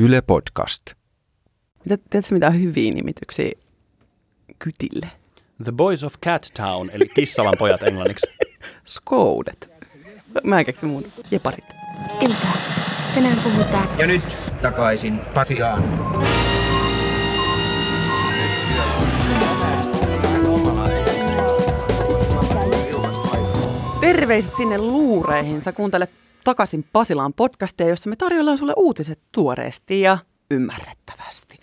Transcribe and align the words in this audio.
Yle 0.00 0.22
Podcast. 0.22 0.82
Mitä, 1.84 1.96
tiedätkö 2.10 2.34
mitä 2.34 2.50
hyviä 2.50 2.94
nimityksiä 2.94 3.50
kytille? 4.58 5.10
The 5.64 5.72
Boys 5.72 6.04
of 6.04 6.14
Cat 6.24 6.46
Town, 6.56 6.90
eli 6.92 7.08
Kissalan 7.08 7.54
pojat 7.58 7.82
englanniksi. 7.82 8.26
Skoudet. 8.84 9.70
Mä 10.44 10.58
en 10.58 10.66
keksi 10.66 10.86
muuta. 10.86 11.08
Jeparit. 11.30 11.64
Iltaa. 12.20 12.56
Tänään 13.14 13.38
puhutaan 13.44 13.98
Ja 13.98 14.06
nyt 14.06 14.22
takaisin 14.62 15.18
Pasiaan. 15.34 15.82
Terveiset 24.00 24.56
sinne 24.56 24.78
luureihin. 24.78 25.60
Sä 25.60 25.72
kuuntelet 25.72 26.10
takaisin 26.48 26.84
Pasilaan 26.92 27.32
podcastia, 27.32 27.88
jossa 27.88 28.10
me 28.10 28.16
tarjoillaan 28.16 28.58
sulle 28.58 28.72
uutiset 28.76 29.20
tuoreesti 29.32 30.00
ja 30.00 30.18
ymmärrettävästi. 30.50 31.58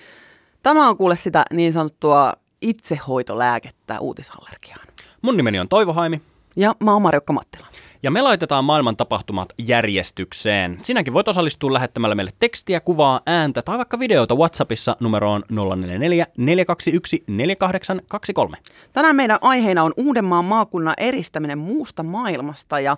Tämä 0.64 0.90
on 0.90 0.98
kuule 0.98 1.16
sitä 1.16 1.46
niin 1.54 1.74
sanottua 1.74 2.34
itsehoitolääkettä 2.62 4.00
uutisallergiaan. 4.00 4.88
Mun 5.22 5.38
nimeni 5.38 5.60
on 5.60 5.68
Toivo 5.70 5.94
Haimi, 5.94 6.22
Ja 6.56 6.76
mä 6.80 6.94
oon 6.94 7.02
Marjukka 7.02 7.34
Mattila. 7.34 7.68
ja 8.04 8.12
me 8.12 8.22
laitetaan 8.22 8.66
maailman 8.66 8.98
tapahtumat 8.98 9.54
järjestykseen. 9.58 10.80
Sinäkin 10.84 11.14
voit 11.14 11.28
osallistua 11.28 11.74
lähettämällä 11.74 12.16
meille 12.16 12.32
tekstiä, 12.40 12.80
kuvaa, 12.80 13.22
ääntä 13.26 13.62
tai 13.62 13.78
vaikka 13.78 14.00
videota 14.00 14.36
WhatsAppissa 14.36 14.96
numeroon 15.00 15.44
044 15.50 16.28
421 16.38 17.24
4823. 17.28 18.58
Tänään 18.94 19.16
meidän 19.16 19.38
aiheena 19.42 19.84
on 19.84 19.94
Uudenmaan 19.98 20.46
maakunnan 20.46 20.96
eristäminen 20.98 21.58
muusta 21.58 22.04
maailmasta 22.04 22.80
ja 22.80 22.98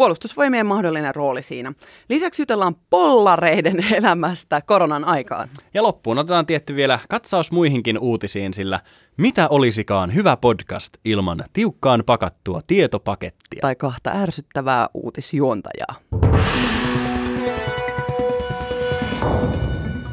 puolustusvoimien 0.00 0.66
mahdollinen 0.66 1.14
rooli 1.14 1.42
siinä. 1.42 1.72
Lisäksi 2.08 2.42
jutellaan 2.42 2.76
pollareiden 2.90 3.84
elämästä 3.98 4.60
koronan 4.60 5.04
aikaan. 5.04 5.48
Ja 5.74 5.82
loppuun 5.82 6.18
otetaan 6.18 6.46
tietty 6.46 6.76
vielä 6.76 6.98
katsaus 7.08 7.52
muihinkin 7.52 7.98
uutisiin, 7.98 8.54
sillä 8.54 8.80
mitä 9.16 9.48
olisikaan 9.48 10.14
hyvä 10.14 10.36
podcast 10.36 10.96
ilman 11.04 11.44
tiukkaan 11.52 12.02
pakattua 12.06 12.60
tietopakettia? 12.66 13.60
Tai 13.60 13.76
kahta 13.76 14.10
ärsyttävää 14.10 14.88
uutisjuontajaa. 14.94 15.94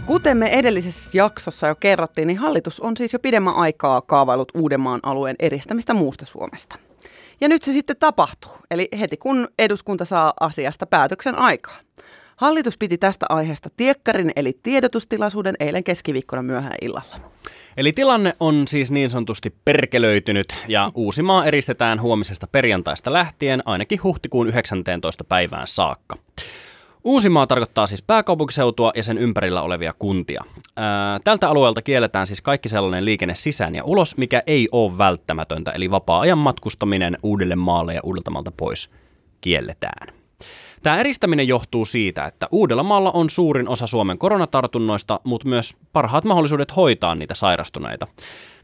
Kuten 0.06 0.38
me 0.38 0.50
edellisessä 0.50 1.12
jaksossa 1.14 1.68
jo 1.68 1.76
kerrottiin, 1.76 2.28
niin 2.28 2.38
hallitus 2.38 2.80
on 2.80 2.98
siis 2.98 3.14
jo 3.14 3.20
pidemmän 3.20 3.56
aikaa 3.56 4.02
kaavailut 4.02 4.52
Uudenmaan 4.56 5.00
alueen 5.04 5.36
eristämistä 5.40 5.94
muusta 5.94 6.26
Suomesta. 6.26 6.76
Ja 7.42 7.48
nyt 7.48 7.64
se 7.64 7.72
sitten 7.72 7.98
tapahtuu, 8.00 8.52
eli 8.72 8.88
heti 9.00 9.18
kun 9.18 9.48
eduskunta 9.60 10.06
saa 10.06 10.34
asiasta 10.40 10.86
päätöksen 10.86 11.40
aikaan. 11.40 11.86
Hallitus 12.36 12.78
piti 12.78 12.98
tästä 12.98 13.26
aiheesta 13.30 13.70
tiekkarin 13.78 14.32
eli 14.36 14.60
tiedotustilaisuuden 14.64 15.56
eilen 15.60 15.84
keskiviikkona 15.84 16.42
myöhään 16.42 16.76
illalla. 16.82 17.20
Eli 17.78 17.92
tilanne 17.92 18.36
on 18.40 18.68
siis 18.68 18.92
niin 18.92 19.10
sanotusti 19.10 19.56
perkelöitynyt 19.66 20.56
ja 20.68 20.92
Uusimaa 20.96 21.46
eristetään 21.46 22.02
huomisesta 22.02 22.48
perjantaista 22.48 23.14
lähtien 23.14 23.62
ainakin 23.66 24.04
huhtikuun 24.04 24.48
19. 24.48 25.24
päivään 25.24 25.68
saakka. 25.68 26.18
Uusimaa 27.08 27.48
tarkoittaa 27.48 27.88
siis 27.88 28.02
pääkaupunkiseutua 28.02 28.92
ja 28.96 29.04
sen 29.04 29.18
ympärillä 29.18 29.62
olevia 29.62 29.94
kuntia. 30.00 30.44
Tältä 31.24 31.50
alueelta 31.50 31.82
kielletään 31.82 32.28
siis 32.28 32.42
kaikki 32.42 32.70
sellainen 32.70 33.06
liikenne 33.06 33.36
sisään 33.36 33.76
ja 33.76 33.84
ulos, 33.84 34.18
mikä 34.18 34.44
ei 34.48 34.68
ole 34.72 34.98
välttämätöntä, 34.98 35.72
eli 35.72 35.92
vapaa-ajan 35.92 36.38
matkustaminen 36.38 37.18
uudelle 37.24 37.56
maalle 37.56 37.94
ja 37.94 38.02
Uudeltamaalta 38.04 38.52
pois 38.58 38.90
kielletään. 39.42 40.08
Tämä 40.84 40.98
eristäminen 40.98 41.48
johtuu 41.48 41.86
siitä, 41.86 42.26
että 42.26 42.48
Uudellamaalla 42.52 43.12
on 43.12 43.30
suurin 43.30 43.70
osa 43.70 43.88
Suomen 43.88 44.18
koronatartunnoista, 44.18 45.20
mutta 45.24 45.48
myös 45.48 45.76
parhaat 45.94 46.24
mahdollisuudet 46.24 46.76
hoitaa 46.76 47.16
niitä 47.16 47.36
sairastuneita. 47.36 48.08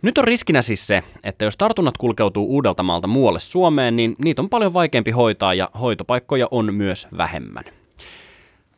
Nyt 0.01 0.17
on 0.17 0.23
riskinä 0.23 0.61
siis 0.61 0.87
se, 0.87 1.03
että 1.23 1.45
jos 1.45 1.57
tartunnat 1.57 1.97
kulkeutuu 1.97 2.47
Uudeltamaalta 2.55 3.07
muualle 3.07 3.39
Suomeen, 3.39 3.95
niin 3.95 4.15
niitä 4.23 4.41
on 4.41 4.49
paljon 4.49 4.73
vaikeampi 4.73 5.11
hoitaa 5.11 5.53
ja 5.53 5.69
hoitopaikkoja 5.81 6.47
on 6.51 6.73
myös 6.73 7.07
vähemmän. 7.17 7.63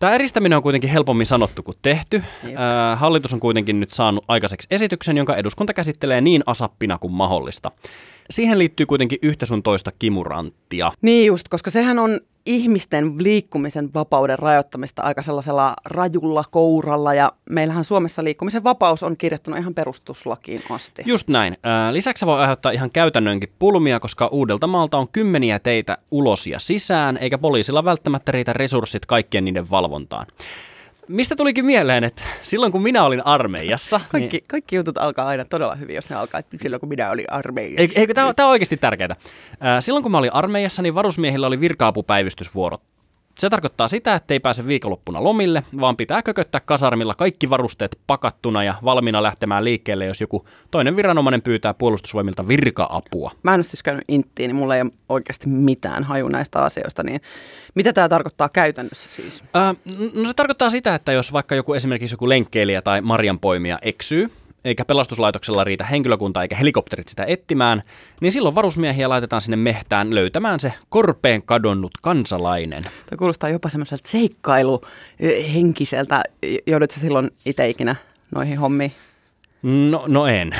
Tämä 0.06 0.16
eristäminen 0.16 0.58
on 0.58 0.64
kuitenkin 0.64 0.90
helpommin 0.90 1.26
sanottu 1.26 1.64
kuin 1.64 1.78
tehty. 1.82 2.24
Ää, 2.56 2.96
hallitus 2.96 3.34
on 3.34 3.40
kuitenkin 3.40 3.80
nyt 3.80 3.92
saanut 3.92 4.26
aikaiseksi 4.28 4.68
esityksen, 4.72 5.18
jonka 5.18 5.36
eduskunta 5.36 5.74
käsittelee 5.74 6.22
niin 6.22 6.44
asappina 6.46 6.98
kuin 6.98 7.14
mahdollista. 7.14 7.72
Siihen 8.30 8.60
liittyy 8.60 8.86
kuitenkin 8.86 9.20
yhtä 9.22 9.46
sun 9.46 9.64
toista 9.64 9.92
kimuranttia. 10.00 10.92
Niin 11.02 11.26
just, 11.26 11.48
koska 11.50 11.72
sehän 11.72 12.00
on 12.00 12.20
ihmisten 12.46 13.14
liikkumisen 13.18 13.94
vapauden 13.94 14.40
rajoittamista 14.40 15.02
aika 15.02 15.22
sellaisella 15.22 15.74
rajulla 15.86 16.44
kouralla 16.52 17.14
ja 17.14 17.32
meillähän 17.50 17.84
Suomessa 17.84 18.24
liikkumisen 18.24 18.64
vapaus 18.64 19.04
on 19.04 19.18
kirjattuna 19.18 19.58
ihan 19.58 19.74
perustuslakiin 19.74 20.62
asti. 20.70 21.04
Just 21.06 21.28
näin. 21.28 21.58
Lisäksi 21.92 22.20
se 22.20 22.26
voi 22.26 22.40
aiheuttaa 22.40 22.72
ihan 22.72 22.92
käytännönkin 22.92 23.50
pulmia, 23.60 24.00
koska 24.00 24.28
Uudeltamaalta 24.28 24.98
on 24.98 25.08
kymmeniä 25.08 25.60
teitä 25.60 25.98
ulos 26.12 26.48
ja 26.48 26.60
sisään, 26.60 27.18
eikä 27.18 27.38
poliisilla 27.38 27.86
välttämättä 27.86 28.32
riitä 28.32 28.54
resurssit 28.54 29.06
kaikkien 29.06 29.46
niiden 29.46 29.70
valvontaan. 29.70 30.28
Mistä 31.08 31.36
tulikin 31.36 31.66
mieleen, 31.66 32.04
että 32.04 32.22
silloin 32.42 32.72
kun 32.72 32.82
minä 32.82 33.04
olin 33.04 33.26
armeijassa... 33.26 34.02
Kaikki, 34.12 34.44
kaikki 34.48 34.76
jutut 34.76 34.98
alkaa 34.98 35.28
aina 35.28 35.46
todella 35.46 35.76
hyvin, 35.76 35.96
jos 35.96 36.10
ne 36.10 36.16
alkaa 36.16 36.40
että 36.40 36.58
silloin, 36.62 36.80
kun 36.80 36.90
minä 36.90 37.12
olin 37.12 37.32
armeijassa. 37.32 37.82
Eikö, 37.82 38.00
eikö 38.00 38.14
tämä, 38.14 38.34
tämä 38.34 38.48
on 38.48 38.52
oikeasti 38.52 38.78
tärkeää. 38.78 39.16
Ää, 39.60 39.82
Silloin 39.82 40.04
kun 40.04 40.12
mä 40.12 40.18
olin 40.18 40.34
armeijassa, 40.34 40.82
niin 40.82 40.96
varusmiehillä 40.96 41.48
oli 41.48 41.60
virka-apupäivystysvuorot. 41.60 42.82
Se 43.40 43.50
tarkoittaa 43.50 43.88
sitä, 43.88 44.16
että 44.16 44.34
ei 44.34 44.40
pääse 44.40 44.68
viikonloppuna 44.68 45.24
lomille, 45.24 45.64
vaan 45.80 45.98
pitää 45.98 46.22
kököttää 46.22 46.62
kasarmilla 46.66 47.14
kaikki 47.14 47.50
varusteet 47.50 48.00
pakattuna 48.08 48.64
ja 48.64 48.76
valmiina 48.84 49.24
lähtemään 49.24 49.64
liikkeelle, 49.64 50.06
jos 50.06 50.22
joku 50.22 50.46
toinen 50.72 50.96
viranomainen 50.96 51.42
pyytää 51.42 51.74
puolustusvoimilta 51.74 52.48
virka-apua. 52.48 53.32
Mä 53.44 53.54
en 53.54 53.58
ole 53.58 53.64
siis 53.64 53.84
käynyt 53.84 54.06
inttiin, 54.08 54.48
niin 54.48 54.56
mulla 54.56 54.76
ei 54.76 54.82
ole 54.82 54.92
oikeasti 55.10 55.50
mitään 55.50 56.04
haju 56.04 56.28
näistä 56.28 56.60
asioista. 56.60 57.04
Niin 57.04 57.22
mitä 57.76 57.94
tämä 57.94 58.10
tarkoittaa 58.10 58.50
käytännössä 58.50 59.10
siis? 59.12 59.44
Ää, 59.54 59.76
no 60.14 60.26
se 60.28 60.34
tarkoittaa 60.34 60.70
sitä, 60.70 60.96
että 60.96 61.12
jos 61.12 61.34
vaikka 61.34 61.56
joku 61.56 61.74
esimerkiksi 61.74 62.14
joku 62.14 62.30
lenkkeilijä 62.30 62.82
tai 62.82 63.02
marjanpoimija 63.02 63.80
eksyy, 63.82 64.32
eikä 64.66 64.86
pelastuslaitoksella 64.86 65.64
riitä 65.64 65.84
henkilökunta 65.84 66.42
eikä 66.42 66.56
helikopterit 66.56 67.08
sitä 67.08 67.26
etsimään, 67.28 67.84
niin 68.22 68.32
silloin 68.32 68.56
varusmiehiä 68.56 69.10
laitetaan 69.10 69.42
sinne 69.42 69.58
mehtään 69.58 70.16
löytämään 70.16 70.60
se 70.60 70.74
korpeen 70.90 71.44
kadonnut 71.44 71.92
kansalainen. 72.02 72.84
Tämä 72.84 73.18
kuulostaa 73.18 73.50
jopa 73.50 73.70
semmoiselta 73.70 74.08
seikkailuhenkiseltä. 74.08 76.24
Joudutko 76.68 77.00
silloin 77.00 77.32
itse 77.46 77.70
ikinä 77.70 77.96
noihin 78.36 78.60
hommiin? 78.60 78.94
No, 79.64 80.04
no 80.08 80.28
en. 80.28 80.56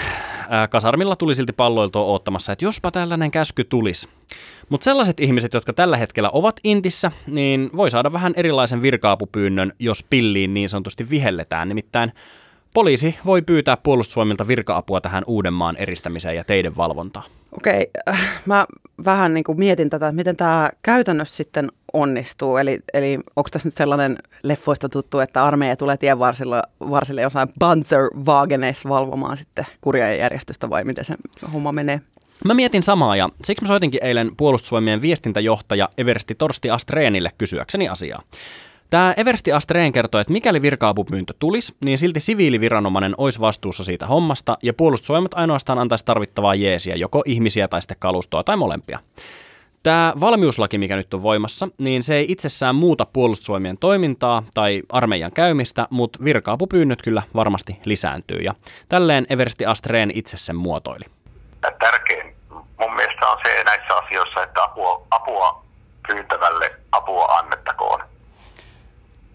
Kasarmilla 0.70 1.16
tuli 1.16 1.36
silti 1.36 1.54
palloiltua 1.54 2.02
oottamassa, 2.02 2.52
että 2.52 2.66
jospa 2.66 2.92
tällainen 2.92 3.32
käsky 3.32 3.64
tulisi. 3.64 4.10
Mutta 4.70 4.86
sellaiset 4.86 5.20
ihmiset, 5.20 5.54
jotka 5.54 5.74
tällä 5.74 5.98
hetkellä 5.98 6.30
ovat 6.30 6.60
intissä, 6.64 7.12
niin 7.28 7.70
voi 7.76 7.92
saada 7.92 8.14
vähän 8.14 8.34
erilaisen 8.36 8.82
virkaapupyynnön, 8.82 9.74
jos 9.80 10.04
pilliin 10.10 10.54
niin 10.54 10.70
sanotusti 10.70 11.10
vihelletään. 11.10 11.70
Nimittäin 11.70 12.12
poliisi 12.76 13.16
voi 13.26 13.42
pyytää 13.42 13.78
puolustusvoimilta 13.78 14.48
virka-apua 14.48 15.02
tähän 15.02 15.24
Uudenmaan 15.28 15.78
eristämiseen 15.78 16.36
ja 16.36 16.44
teidän 16.44 16.78
valvontaan. 16.78 17.26
Okei, 17.52 17.90
äh, 18.10 18.42
mä 18.46 18.66
vähän 19.06 19.34
niin 19.34 19.44
kuin 19.44 19.60
mietin 19.60 19.90
tätä, 19.90 20.08
että 20.08 20.16
miten 20.16 20.36
tämä 20.36 20.70
käytännössä 20.82 21.36
sitten 21.36 21.72
onnistuu. 21.94 22.58
Eli, 22.58 22.80
eli 22.94 23.20
onko 23.36 23.50
tässä 23.52 23.68
nyt 23.68 23.76
sellainen 23.76 24.18
leffoista 24.44 24.90
tuttu, 24.90 25.20
että 25.20 25.44
armeija 25.44 25.76
tulee 25.76 25.98
tien 25.98 26.20
varsilla, 26.20 26.64
varsille 26.80 27.22
jossain 27.22 27.50
Panzerwageneissa 27.60 28.90
valvomaan 28.90 29.38
sitten 29.38 29.66
kurjan 29.82 30.18
järjestystä 30.18 30.70
vai 30.70 30.84
miten 30.84 31.06
se 31.06 31.16
homma 31.54 31.72
menee? 31.72 32.02
Mä 32.46 32.54
mietin 32.54 32.84
samaa 32.84 33.16
ja 33.16 33.30
siksi 33.44 33.64
mä 33.64 33.68
soitinkin 33.68 34.04
eilen 34.04 34.32
puolustusvoimien 34.38 35.02
viestintäjohtaja 35.02 35.90
Eversti 35.98 36.36
Torsti 36.36 36.70
Astreenille 36.70 37.32
kysyäkseni 37.38 37.90
asiaa. 37.90 38.22
Tämä 38.90 39.14
Eversti 39.18 39.52
Astreen 39.52 39.92
kertoi, 39.92 40.22
että 40.22 40.34
mikäli 40.34 40.62
virka-apupyyntö 40.62 41.34
tulisi, 41.40 41.76
niin 41.86 41.98
silti 41.98 42.20
siviiliviranomainen 42.20 43.16
olisi 43.18 43.40
vastuussa 43.40 43.84
siitä 43.84 44.08
hommasta 44.08 44.58
ja 44.64 44.74
puolustusvoimat 44.74 45.34
ainoastaan 45.34 45.80
antaisi 45.80 46.06
tarvittavaa 46.06 46.56
jeesiä, 46.56 46.96
joko 46.96 47.24
ihmisiä 47.26 47.68
tai 47.68 47.82
sitten 47.82 47.98
kalustoa 48.00 48.44
tai 48.44 48.58
molempia. 48.58 49.00
Tämä 49.84 50.14
valmiuslaki, 50.20 50.78
mikä 50.78 50.96
nyt 50.96 51.14
on 51.14 51.24
voimassa, 51.24 51.68
niin 51.78 52.04
se 52.04 52.16
ei 52.16 52.26
itsessään 52.30 52.76
muuta 52.76 53.06
puolustusvoimien 53.14 53.78
toimintaa 53.78 54.44
tai 54.54 54.82
armeijan 54.90 55.32
käymistä, 55.32 55.88
mutta 55.90 56.20
virka-apupyynnöt 56.24 57.02
kyllä 57.02 57.24
varmasti 57.36 57.80
lisääntyy. 57.86 58.38
Ja 58.38 58.56
tälleen 58.90 59.26
Eversti 59.30 59.66
Astreen 59.66 60.12
itse 60.14 60.38
sen 60.38 60.56
muotoili. 60.56 61.06
tärkein 61.80 62.36
mun 62.80 62.96
mielestä 62.96 63.28
on 63.28 63.38
se 63.46 63.64
näissä 63.64 63.96
asioissa, 63.96 64.44
että 64.44 64.64
apua, 64.64 65.08
apua 65.12 65.66
pyytävälle 66.08 66.72
apua 66.92 67.26
annettakoon. 67.26 68.15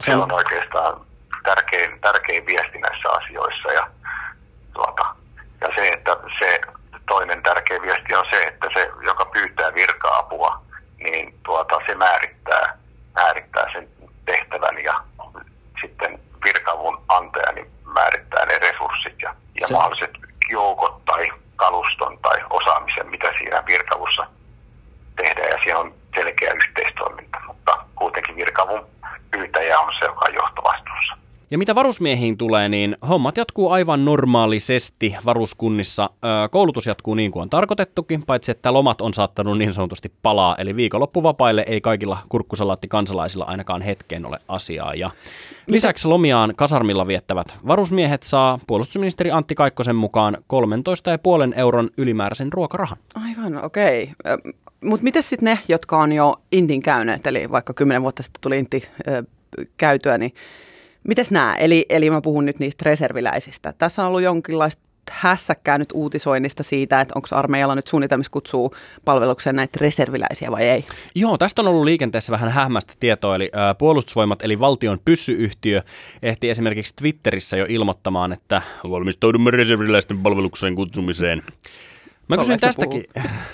Se 0.01 0.17
on 0.17 0.33
oikeastaan 0.33 1.01
tärkein, 1.43 2.01
tärkein 2.01 2.47
viesti 2.47 2.79
näissä 2.79 3.09
asioissa. 3.11 3.73
Ja, 3.73 3.87
tuota, 4.75 5.15
ja 5.61 5.69
se, 5.77 5.89
että 5.89 6.17
se 6.39 6.61
toinen 7.09 7.43
tärkeä 7.43 7.83
viesti 7.83 8.15
on 8.15 8.25
se, 8.31 8.43
että 8.43 8.69
se, 8.75 8.91
joka 9.07 9.25
pyytää 9.25 9.75
virka-apua, 9.75 10.63
niin 10.99 11.35
tuota, 11.45 11.81
se 11.87 11.95
määrittää, 11.95 12.79
määrittää 13.15 13.73
sen 13.73 13.89
tehtävän 14.25 14.85
ja 14.85 15.01
sitten 15.81 16.21
virkavun 16.45 17.03
antaja 17.09 17.53
niin 17.53 17.71
määrittää 17.85 18.47
ne 18.47 18.59
resurssit 18.59 19.23
ja, 19.23 19.35
ja 19.61 19.67
Se- 19.67 19.75
mahdolliset 19.75 20.11
joukot 20.51 21.05
tai 21.05 21.31
kaluston 21.57 22.19
tai 22.19 22.39
osaamisen, 22.51 23.07
mitä 23.11 23.33
siinä 23.39 23.63
virkavussa 23.67 24.27
tehdään 25.17 25.49
ja 25.49 25.59
siellä 25.65 25.81
on 25.81 25.95
selkeä 26.15 26.53
yhteistoiminta, 26.53 27.39
mutta 27.47 27.85
kuitenkin 27.95 28.37
virkavun 28.37 28.87
pyytäjä 29.31 29.81
on 29.81 29.93
se, 29.99 30.05
joka 30.05 30.25
on 30.29 30.35
johtovastuussa. 30.35 31.17
Ja 31.53 31.59
mitä 31.59 31.75
varusmiehiin 31.75 32.37
tulee, 32.37 32.69
niin 32.69 32.97
hommat 33.09 33.37
jatkuu 33.37 33.71
aivan 33.71 34.05
normaalisesti 34.05 35.17
varuskunnissa. 35.25 36.11
Koulutus 36.51 36.87
jatkuu 36.87 37.15
niin 37.15 37.31
kuin 37.31 37.43
on 37.43 37.51
tarkoitettukin, 37.51 38.23
paitsi 38.27 38.51
että 38.51 38.73
lomat 38.73 39.01
on 39.01 39.15
saattanut 39.15 39.59
niin 39.59 39.73
sanotusti 39.73 40.13
palaa. 40.23 40.57
Eli 40.59 40.77
viikonloppuvapaille 40.77 41.65
ei 41.67 41.81
kaikilla 41.81 42.19
kurkkusalaatti 42.29 42.89
kansalaisilla 42.89 43.45
ainakaan 43.45 43.83
hetkeen 43.83 44.27
ole 44.27 44.39
asiaa. 44.49 44.95
Ja 44.95 45.11
lisäksi 45.67 46.09
lomiaan 46.09 46.53
kasarmilla 46.57 47.07
viettävät 47.07 47.59
varusmiehet 47.67 48.23
saa 48.23 48.59
puolustusministeri 48.67 49.31
Antti 49.31 49.55
Kaikkosen 49.55 49.97
mukaan 49.97 50.37
13,5 51.53 51.59
euron 51.59 51.91
ylimääräisen 51.97 52.53
ruokarahan. 52.53 52.99
Aivan, 53.15 53.65
okei. 53.65 54.13
Okay. 54.25 54.53
Mutta 54.85 55.05
miten 55.05 55.23
sitten 55.23 55.45
ne, 55.45 55.59
jotka 55.69 55.99
on 55.99 56.13
jo 56.13 56.37
Intin 56.53 56.83
käyneet, 56.83 57.27
eli 57.27 57.51
vaikka 57.51 57.75
kymmenen 57.75 58.03
vuotta 58.03 58.23
sitten 58.23 58.41
tuli 58.41 58.59
Inti 58.59 58.83
ö, 59.09 59.25
käytyä, 59.77 60.19
niin 60.19 60.35
mites 61.09 61.31
nämä? 61.31 61.57
Eli, 61.57 61.87
eli 61.89 62.11
mä 62.11 62.21
puhun 62.21 62.47
nyt 62.47 62.59
niistä 62.59 62.83
reserviläisistä. 62.87 63.73
Tässä 63.79 64.03
on 64.03 64.09
ollut 64.09 64.23
jonkinlaista 64.23 64.83
hässäkkää 65.11 65.79
nyt 65.79 65.89
uutisoinnista 65.95 66.63
siitä, 66.63 67.01
että 67.01 67.13
onko 67.17 67.29
armeijalla 67.33 67.75
nyt 67.75 67.87
suunnitelmissa 67.87 68.33
kutsuu 68.33 68.75
palvelukseen 69.05 69.57
näitä 69.57 69.79
reserviläisiä 69.81 70.51
vai 70.51 70.69
ei. 70.69 70.85
Joo, 71.15 71.39
tästä 71.39 71.63
on 71.63 71.69
ollut 71.69 71.85
liikenteessä 71.85 72.33
vähän 72.33 72.51
hämmästä 72.51 72.93
tietoa, 73.01 73.35
eli 73.37 73.51
ä, 73.71 73.75
puolustusvoimat 73.75 74.43
eli 74.43 74.59
valtion 74.59 74.99
pyssyyhtiö 75.05 75.83
ehti 76.23 76.51
esimerkiksi 76.51 76.97
Twitterissä 76.97 77.57
jo 77.57 77.67
ilmoittamaan, 77.69 78.33
että 78.33 78.63
valmistaudumme 78.91 79.51
reserviläisten 79.51 80.19
palvelukseen 80.19 80.75
kutsumiseen. 80.75 81.43
Mä 82.37 82.37
kysyin, 82.37 82.61
tästäkin, 82.61 83.05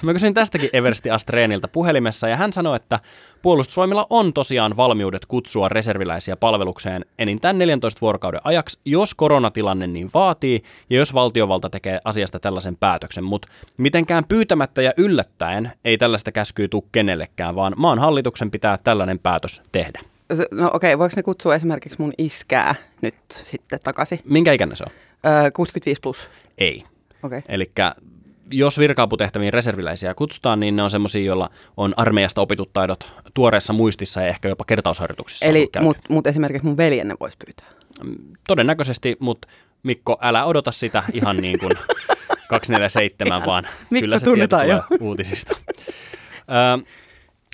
mä 0.03 0.13
kysyin 0.13 0.35
tästäkin 0.35 0.71
Eversti 0.73 1.11
Astreenilta 1.11 1.69
puhelimessa 1.69 2.29
ja 2.29 2.37
hän 2.37 2.53
sanoi, 2.53 2.77
että 2.77 3.01
puolustusvoimilla 3.43 4.07
on 4.11 4.33
tosiaan 4.33 4.77
valmiudet 4.77 5.27
kutsua 5.27 5.69
reserviläisiä 5.69 6.37
palvelukseen 6.37 7.05
enintään 7.19 7.59
14 7.59 8.01
vuorokauden 8.01 8.41
ajaksi, 8.45 8.79
jos 8.85 9.15
koronatilanne 9.15 9.87
niin 9.87 10.11
vaatii 10.15 10.63
ja 10.91 10.97
jos 10.97 11.15
valtiovalta 11.15 11.71
tekee 11.71 12.01
asiasta 12.05 12.41
tällaisen 12.41 12.77
päätöksen. 12.77 13.25
Mutta 13.25 13.49
mitenkään 13.77 14.25
pyytämättä 14.25 14.83
ja 14.83 14.93
yllättäen 14.97 15.73
ei 15.85 15.99
tällaista 15.99 16.33
käskyä 16.33 16.69
tule 16.69 16.83
kenellekään, 16.93 17.55
vaan 17.55 17.73
maan 17.77 17.99
hallituksen 17.99 18.51
pitää 18.51 18.79
tällainen 18.79 19.19
päätös 19.19 19.63
tehdä. 19.73 20.01
No 20.51 20.71
okei, 20.73 20.95
okay, 20.95 20.99
voiko 20.99 21.13
ne 21.17 21.23
kutsua 21.23 21.55
esimerkiksi 21.55 22.01
mun 22.01 22.13
iskää 22.19 22.75
nyt 23.03 23.15
sitten 23.43 23.81
takaisin? 23.85 24.21
Minkä 24.25 24.53
ikäinen 24.53 24.77
se 24.77 24.85
on? 24.85 24.93
Ö, 25.47 25.51
65 25.51 26.01
plus. 26.01 26.29
Ei. 26.59 26.85
Okei. 27.23 27.39
Okay. 27.39 27.55
Eli 27.55 27.71
jos 28.51 28.79
virka-aputehtäviin 28.79 29.53
reserviläisiä 29.53 30.15
kutsutaan, 30.15 30.61
niin 30.61 30.77
ne 30.77 30.83
on 30.83 30.91
semmoisia, 30.91 31.25
joilla 31.25 31.51
on 31.77 31.95
armeijasta 31.97 32.41
opitut 32.41 32.73
taidot 32.73 33.13
tuoreessa 33.35 33.73
muistissa 33.73 34.21
ja 34.21 34.27
ehkä 34.27 34.49
jopa 34.49 34.65
kertausharjoituksissa. 34.65 35.47
Eli 35.47 35.69
käyty. 35.73 35.99
mut, 36.09 36.27
esimerkiksi 36.27 36.67
mun 36.67 36.77
veljenne 36.77 37.15
voisi 37.21 37.37
pyytää. 37.47 37.67
Todennäköisesti, 38.47 39.17
mutta 39.21 39.49
Mikko, 39.83 40.19
älä 40.21 40.45
odota 40.45 40.73
sitä 40.73 41.03
ihan 41.13 41.37
niin 41.37 41.59
kuin 41.59 41.73
247, 42.49 43.47
vaan 43.47 43.69
Mikko 43.91 44.03
kyllä 44.03 44.19
se 44.19 44.25
tieto 44.25 44.57
tulee 44.57 44.69
jo. 44.69 44.83
uutisista. 45.01 45.57
Ö, 46.81 46.85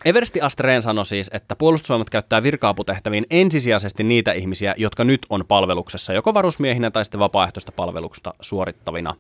Eversti 0.05 0.41
Astreen 0.41 0.83
sanoi 0.83 1.06
siis, 1.06 1.31
että 1.33 1.56
puolustusvoimat 1.56 2.11
käyttää 2.11 2.43
virka-aputehtäviin 2.43 3.25
ensisijaisesti 3.31 4.05
niitä 4.05 4.33
ihmisiä, 4.33 4.75
jotka 4.77 5.05
nyt 5.05 5.27
on 5.31 5.44
palveluksessa, 5.49 6.12
joko 6.12 6.35
varusmiehinä 6.35 6.91
tai 6.91 7.05
sitten 7.05 7.21
vapaaehtoista 7.21 7.73
palvelusta 7.73 8.35
suorittavina. 8.41 9.15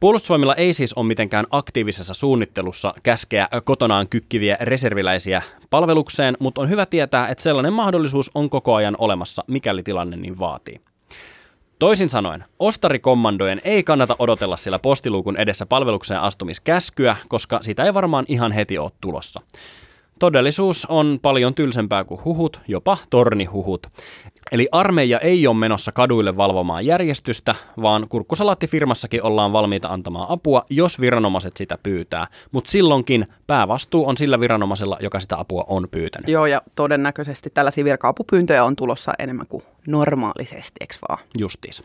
Puolustusvoimilla 0.00 0.54
ei 0.54 0.72
siis 0.72 0.94
ole 0.94 1.06
mitenkään 1.06 1.46
aktiivisessa 1.50 2.14
suunnittelussa 2.14 2.94
käskeä 3.02 3.48
kotonaan 3.64 4.08
kykkiviä 4.08 4.56
reserviläisiä 4.60 5.42
palvelukseen, 5.70 6.36
mutta 6.38 6.60
on 6.60 6.68
hyvä 6.68 6.86
tietää, 6.86 7.28
että 7.28 7.42
sellainen 7.42 7.72
mahdollisuus 7.72 8.30
on 8.34 8.50
koko 8.50 8.74
ajan 8.74 8.96
olemassa, 8.98 9.44
mikäli 9.46 9.82
tilanne 9.82 10.16
niin 10.16 10.38
vaatii. 10.38 10.80
Toisin 11.78 12.08
sanoen, 12.08 12.44
ostarikommandojen 12.58 13.60
ei 13.64 13.82
kannata 13.82 14.16
odotella 14.18 14.56
siellä 14.56 14.78
postiluukun 14.78 15.36
edessä 15.36 15.66
palvelukseen 15.66 16.20
astumiskäskyä, 16.20 17.16
koska 17.28 17.58
sitä 17.62 17.84
ei 17.84 17.94
varmaan 17.94 18.24
ihan 18.28 18.52
heti 18.52 18.78
ole 18.78 18.90
tulossa. 19.00 19.40
Todellisuus 20.20 20.86
on 20.86 21.18
paljon 21.22 21.54
tylsempää 21.54 22.04
kuin 22.04 22.24
huhut, 22.24 22.60
jopa 22.68 22.98
tornihuhut. 23.10 23.86
Eli 24.52 24.68
armeija 24.72 25.18
ei 25.18 25.46
ole 25.46 25.56
menossa 25.56 25.92
kaduille 25.92 26.36
valvomaan 26.36 26.86
järjestystä, 26.86 27.54
vaan 27.82 28.06
kurkkusalaattifirmassakin 28.08 29.22
ollaan 29.22 29.52
valmiita 29.52 29.88
antamaan 29.88 30.26
apua, 30.30 30.64
jos 30.70 31.00
viranomaiset 31.00 31.56
sitä 31.56 31.78
pyytää. 31.82 32.26
Mutta 32.52 32.70
silloinkin 32.70 33.26
päävastuu 33.46 34.08
on 34.08 34.16
sillä 34.16 34.40
viranomaisella, 34.40 34.98
joka 35.00 35.20
sitä 35.20 35.38
apua 35.38 35.64
on 35.68 35.88
pyytänyt. 35.90 36.28
Joo, 36.28 36.46
ja 36.46 36.62
todennäköisesti 36.76 37.50
tällaisia 37.50 37.84
virka-apupyyntöjä 37.84 38.64
on 38.64 38.76
tulossa 38.76 39.12
enemmän 39.18 39.46
kuin 39.46 39.62
normaalisesti, 39.86 40.76
eikö 40.80 40.94
vaan? 41.08 41.24
Justiis. 41.38 41.84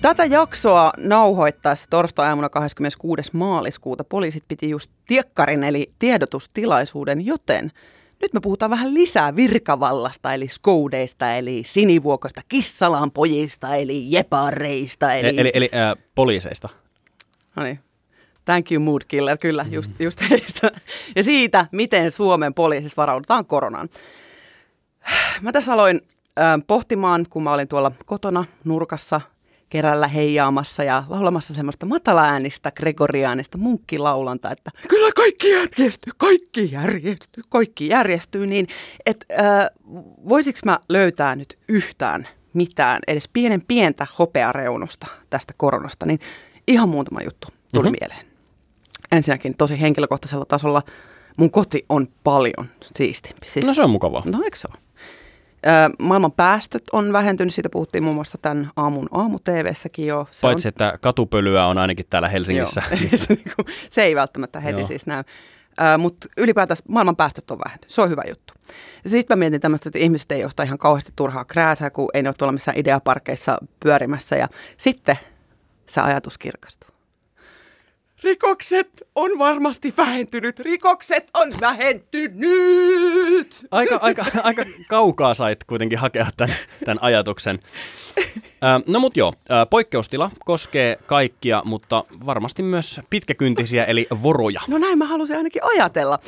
Tätä 0.00 0.24
jaksoa 0.24 0.92
nauhoittaessa 0.98 1.86
torstai-aamuna 1.90 2.48
26. 2.48 3.30
maaliskuuta 3.32 4.04
poliisit 4.04 4.44
piti 4.48 4.70
just 4.70 4.90
tiekkarin 5.06 5.64
eli 5.64 5.92
tiedotustilaisuuden, 5.98 7.26
joten 7.26 7.72
nyt 8.22 8.32
me 8.32 8.40
puhutaan 8.40 8.70
vähän 8.70 8.94
lisää 8.94 9.36
virkavallasta, 9.36 10.34
eli 10.34 10.48
skoudeista, 10.48 11.34
eli 11.34 11.62
sinivuokoista 11.66 12.40
kissalaan 12.48 13.10
pojista, 13.10 13.74
eli 13.74 14.04
jepareista, 14.12 15.14
eli... 15.14 15.28
Eli, 15.28 15.40
eli, 15.40 15.50
eli 15.54 15.70
äh, 15.74 16.04
poliiseista. 16.14 16.68
No 17.56 17.62
niin. 17.62 17.80
Thank 18.44 18.72
you, 18.72 18.80
mood 18.80 19.02
killer, 19.08 19.38
kyllä, 19.38 19.66
just, 19.70 19.92
just 20.00 20.20
heistä. 20.30 20.70
Ja 21.16 21.24
siitä, 21.24 21.66
miten 21.72 22.12
Suomen 22.12 22.54
poliisissa 22.54 22.96
varaudutaan 22.96 23.46
koronaan. 23.46 23.88
Mä 25.42 25.52
tässä 25.52 25.72
aloin 25.72 26.00
äh, 26.38 26.60
pohtimaan, 26.66 27.26
kun 27.30 27.42
mä 27.42 27.52
olin 27.52 27.68
tuolla 27.68 27.92
kotona 28.06 28.44
nurkassa 28.64 29.20
kerällä 29.68 30.08
heijaamassa 30.08 30.84
ja 30.84 31.04
laulamassa 31.08 31.54
semmoista 31.54 31.86
matalaäänistä 31.86 32.70
gregoriaanista 32.70 33.58
munkkilaulanta, 33.58 34.50
että 34.50 34.70
kyllä 34.88 35.10
kaikki 35.16 35.50
järjestyy, 35.50 36.12
kaikki 36.16 36.72
järjestyy, 36.72 37.42
kaikki 37.48 37.88
järjestyy, 37.88 38.46
niin 38.46 38.68
että 39.06 39.26
äh, 39.40 39.66
voisiko 40.28 40.58
mä 40.64 40.78
löytää 40.88 41.36
nyt 41.36 41.58
yhtään 41.68 42.28
mitään, 42.54 43.00
edes 43.06 43.28
pienen 43.32 43.62
pientä 43.68 44.06
hopeareunusta 44.18 45.06
tästä 45.30 45.54
koronasta, 45.56 46.06
niin 46.06 46.20
ihan 46.68 46.88
muutama 46.88 47.20
juttu 47.22 47.48
tuli 47.74 47.82
Mhm. 47.82 47.92
mm-hmm. 47.92 47.96
mieleen. 48.00 48.26
Ensinnäkin 49.12 49.54
tosi 49.58 49.80
henkilökohtaisella 49.80 50.44
tasolla 50.44 50.82
mun 51.36 51.50
koti 51.50 51.84
on 51.88 52.08
paljon 52.24 52.66
siistimpi. 52.96 53.50
Siis, 53.50 53.66
No 53.66 53.74
se 53.74 53.82
on 53.82 53.90
mukavaa. 53.90 54.22
No 54.30 54.42
eikö 54.44 54.56
se 54.56 54.68
ole? 54.72 54.78
Maailman 55.98 56.32
päästöt 56.32 56.82
on 56.92 57.12
vähentynyt, 57.12 57.54
siitä 57.54 57.68
puhuttiin 57.68 58.04
muun 58.04 58.14
muassa 58.14 58.38
tämän 58.38 58.70
aamun 58.76 59.08
aamu-TVssäkin 59.12 60.06
jo. 60.06 60.28
Se 60.30 60.40
Paitsi, 60.40 60.68
on, 60.68 60.70
että 60.70 60.98
katupölyä 61.00 61.66
on 61.66 61.78
ainakin 61.78 62.06
täällä 62.10 62.28
Helsingissä. 62.28 62.82
Joo. 62.90 62.98
se, 63.16 63.34
niinku- 63.34 63.64
se 63.90 64.02
ei 64.02 64.14
välttämättä 64.14 64.60
heti 64.60 64.72
Joo. 64.72 64.80
Joo. 64.80 64.88
siis 64.88 65.06
näy. 65.06 65.22
Mutta 65.98 66.28
ylipäätään 66.36 66.78
maailman 66.88 67.16
päästöt 67.16 67.50
on 67.50 67.58
vähentynyt. 67.64 67.94
Se 67.94 68.02
on 68.02 68.10
hyvä 68.10 68.22
juttu. 68.28 68.54
Sitten 69.06 69.38
mä 69.38 69.38
mietin 69.38 69.60
tämmöistä, 69.60 69.88
että 69.88 69.98
ihmiset 69.98 70.32
ei 70.32 70.44
osta 70.44 70.62
ihan 70.62 70.78
kauheasti 70.78 71.12
turhaa 71.16 71.44
krääsää, 71.44 71.90
kun 71.90 72.10
ei 72.14 72.22
ne 72.22 72.28
ole 72.28 72.34
tuolla 72.38 72.52
missään 72.52 72.78
ideaparkeissa 72.78 73.58
pyörimässä. 73.80 74.36
Ja 74.36 74.48
sitten 74.76 75.16
se 75.86 76.00
ajatus 76.00 76.38
kirkastuu. 76.38 76.90
Rikokset 78.22 79.02
on 79.14 79.38
varmasti 79.38 79.94
vähentynyt. 79.96 80.60
Rikokset 80.60 81.30
on 81.34 81.52
vähentynyt. 81.60 83.66
Aika, 83.70 83.98
aika, 84.02 84.24
aika 84.42 84.64
kaukaa 84.88 85.34
sait 85.34 85.64
kuitenkin 85.64 85.98
hakea 85.98 86.26
tämän, 86.36 86.56
tämän 86.84 87.02
ajatuksen. 87.02 87.58
No 88.86 89.00
mut 89.00 89.16
joo, 89.16 89.34
poikkeustila 89.70 90.30
koskee 90.44 90.98
kaikkia, 91.06 91.62
mutta 91.64 92.04
varmasti 92.26 92.62
myös 92.62 93.00
pitkäkyntisiä 93.10 93.84
eli 93.84 94.06
voroja. 94.22 94.60
No 94.68 94.78
näin 94.78 94.98
mä 94.98 95.06
halusin 95.06 95.36
ainakin 95.36 95.64
ajatella. 95.64 96.18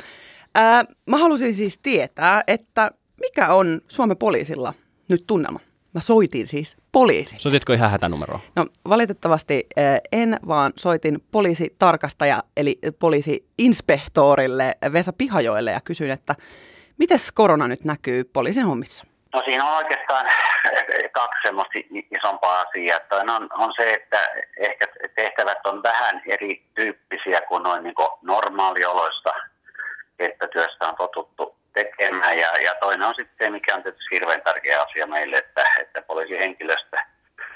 Mä 1.05 1.17
halusin 1.17 1.53
siis 1.53 1.77
tietää, 1.77 2.43
että 2.47 2.91
mikä 3.19 3.53
on 3.53 3.81
Suomen 3.87 4.17
poliisilla 4.17 4.73
nyt 5.09 5.23
tunnelma. 5.27 5.59
Mä 5.93 6.01
soitin 6.01 6.47
siis 6.47 6.77
poliisi. 6.91 7.35
Soititko 7.39 7.73
ihan 7.73 7.91
hätänumeroa? 7.91 8.39
No 8.55 8.65
valitettavasti 8.89 9.67
ää, 9.77 9.99
en, 10.11 10.37
vaan 10.47 10.73
soitin 10.75 11.23
poliisitarkastaja 11.31 12.43
eli 12.57 12.79
poliisiinspektorille 12.99 14.75
Vesa 14.93 15.13
Pihajoelle 15.17 15.71
ja 15.71 15.81
kysyin, 15.83 16.11
että 16.11 16.35
miten 16.97 17.19
korona 17.33 17.67
nyt 17.67 17.83
näkyy 17.83 18.23
poliisin 18.23 18.65
hommissa? 18.65 19.05
No 19.33 19.41
siinä 19.45 19.65
on 19.65 19.77
oikeastaan 19.77 20.25
kaksi 21.19 21.41
semmoista 21.41 21.79
isompaa 22.17 22.61
asiaa. 22.61 22.99
Toinen 22.99 23.35
on, 23.35 23.49
on 23.57 23.73
se, 23.75 23.93
että 23.93 24.29
ehkä 24.59 24.87
tehtävät 25.15 25.65
on 25.65 25.83
vähän 25.83 26.21
erityyppisiä 26.27 27.41
kuin 27.41 27.63
noin 27.63 27.83
niin 27.83 27.95
normaalioloista, 28.21 29.33
että 30.19 30.47
työstä 30.47 30.87
on 30.87 30.95
totuttu 30.95 31.60
tekemään. 31.73 32.37
Ja, 32.37 32.57
ja 32.57 32.75
toinen 32.75 33.07
on 33.07 33.15
sitten 33.15 33.47
se, 33.47 33.49
mikä 33.49 33.75
on 33.75 33.83
tietysti 33.83 34.15
hirveän 34.15 34.41
tärkeä 34.41 34.81
asia 34.81 35.07
meille, 35.07 35.37
että, 35.37 35.65
että 35.79 36.01
poliisihenkilöstö 36.01 36.97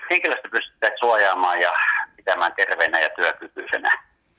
henkilöstö 0.09 0.49
pystytään 0.49 0.93
suojaamaan 0.99 1.61
ja 1.61 1.73
pitämään 2.15 2.53
terveenä 2.55 2.99
ja 2.99 3.09
työkykyisenä. 3.09 3.91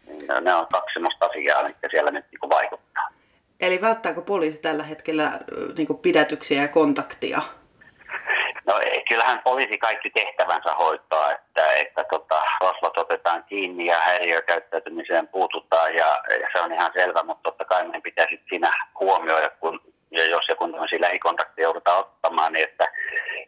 Niin 0.06 0.26
ne 0.40 0.54
on 0.54 0.66
kaksi 0.72 0.94
sellaista 0.94 1.26
asiaa, 1.26 1.62
mitkä 1.62 1.88
siellä 1.90 2.10
nyt 2.10 2.24
niin 2.30 2.50
vaikuttaa. 2.50 3.08
Eli 3.60 3.80
välttääkö 3.80 4.20
poliisi 4.20 4.62
tällä 4.62 4.82
hetkellä 4.82 5.32
niin 5.76 5.98
pidätyksiä 6.02 6.62
ja 6.62 6.68
kontaktia? 6.68 7.42
No 8.66 8.74
kyllähän 9.08 9.40
poliisi 9.44 9.78
kaikki 9.78 10.10
tehtävänsä 10.10 10.74
hoitaa, 10.74 11.32
että, 11.32 11.72
että 11.72 12.04
tota, 12.04 12.42
rosvot 12.60 12.98
otetaan 12.98 13.44
kiinni 13.44 13.86
ja 13.86 13.98
häiriökäyttäytymiseen 13.98 15.28
puututaan 15.28 15.94
ja, 15.94 16.22
ja 16.40 16.48
se 16.52 16.60
on 16.60 16.72
ihan 16.72 16.90
selvä, 16.94 17.22
mutta 17.22 17.42
totta 17.42 17.64
kai 17.64 17.84
meidän 17.84 18.02
pitää 18.02 18.26
sitten 18.30 18.48
siinä 18.48 18.72
huomioida, 19.00 19.50
kun 19.50 19.80
ja 20.10 20.24
jos 20.24 20.48
ja 20.48 20.56
kun 20.56 20.72
tämmöisiä 20.72 21.00
lähikontakteja 21.00 21.66
joudutaan 21.66 21.98
ottamaan, 21.98 22.52
niin 22.52 22.64
että, 22.64 22.84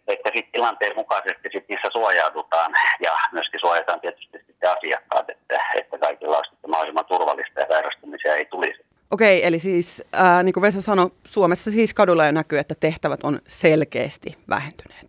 että 0.09 0.31
sitten 0.35 0.53
tilanteen 0.53 0.97
mukaisesti 0.97 1.49
sit 1.53 1.69
niissä 1.69 1.89
suojaudutaan 1.93 2.73
ja 3.01 3.13
myöskin 3.33 3.61
suojataan 3.61 4.01
tietysti 4.01 4.39
sitten 4.47 4.71
asiakkaat, 4.71 5.31
että, 5.31 5.59
että 5.75 5.99
kaikilla 5.99 6.37
olisi 6.37 6.51
mahdollisimman 6.67 7.05
turvallista 7.05 7.61
ja 7.61 7.67
sairastumisia 7.69 8.35
ei 8.35 8.45
tulisi. 8.47 8.88
Okei, 9.11 9.47
eli 9.47 9.59
siis 9.59 10.03
äh, 10.15 10.45
niin 10.45 10.53
kuin 10.53 10.62
Vesa 10.62 10.81
sanoi, 10.81 11.11
Suomessa 11.25 11.71
siis 11.71 11.95
kadulla 11.95 12.27
jo 12.27 12.33
näkyy, 12.33 12.59
että 12.59 12.75
tehtävät 12.75 13.25
on 13.25 13.41
selkeästi 13.49 14.37
vähentyneet. 14.49 15.07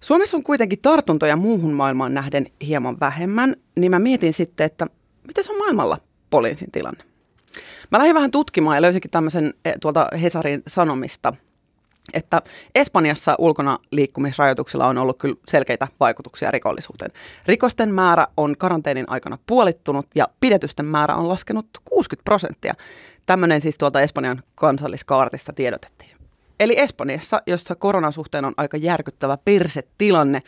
Suomessa 0.00 0.36
on 0.36 0.42
kuitenkin 0.42 0.78
tartuntoja 0.82 1.36
muuhun 1.36 1.72
maailmaan 1.72 2.14
nähden 2.14 2.46
hieman 2.66 3.00
vähemmän, 3.00 3.56
niin 3.76 3.90
mä 3.90 3.98
mietin 3.98 4.32
sitten, 4.32 4.64
että 4.64 4.86
miten 5.26 5.44
se 5.44 5.52
on 5.52 5.58
maailmalla 5.58 5.98
poliisin 6.30 6.70
tilanne? 6.70 7.04
Mä 7.90 7.98
lähdin 7.98 8.14
vähän 8.14 8.30
tutkimaan 8.30 8.76
ja 8.76 8.82
löysinkin 8.82 9.10
tämmöisen 9.10 9.54
eh, 9.64 9.74
tuolta 9.80 10.08
Hesarin 10.22 10.62
Sanomista, 10.66 11.32
että 12.12 12.42
Espanjassa 12.74 13.34
ulkona 13.38 13.78
liikkumisrajoituksilla 13.90 14.86
on 14.86 14.98
ollut 14.98 15.18
kyllä 15.18 15.36
selkeitä 15.48 15.88
vaikutuksia 16.00 16.50
rikollisuuteen. 16.50 17.12
Rikosten 17.46 17.94
määrä 17.94 18.26
on 18.36 18.56
karanteenin 18.58 19.10
aikana 19.10 19.38
puolittunut 19.46 20.06
ja 20.14 20.28
pidetysten 20.40 20.86
määrä 20.86 21.14
on 21.14 21.28
laskenut 21.28 21.66
60 21.84 22.24
prosenttia. 22.24 22.74
Tämmöinen 23.26 23.60
siis 23.60 23.78
tuolta 23.78 24.00
Espanjan 24.00 24.42
kansalliskaartista 24.54 25.52
tiedotettiin. 25.52 26.16
Eli 26.60 26.80
Espanjassa, 26.80 27.42
jossa 27.46 27.74
koronan 27.74 28.12
suhteen 28.12 28.44
on 28.44 28.54
aika 28.56 28.76
järkyttävä 28.76 29.38
tilanne 29.98 30.42